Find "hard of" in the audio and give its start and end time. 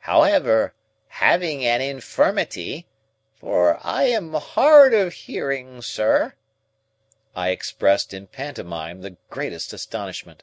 4.34-5.14